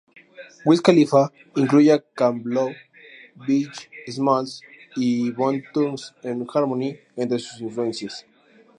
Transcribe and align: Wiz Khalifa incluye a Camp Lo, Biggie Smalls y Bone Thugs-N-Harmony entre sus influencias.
Wiz 0.65 0.79
Khalifa 0.87 1.21
incluye 1.61 1.91
a 1.95 1.99
Camp 2.17 2.41
Lo, 2.55 2.65
Biggie 3.45 3.83
Smalls 4.15 4.53
y 5.05 5.07
Bone 5.37 5.61
Thugs-N-Harmony 5.73 6.91
entre 7.21 7.37
sus 7.37 7.61
influencias. 7.69 8.25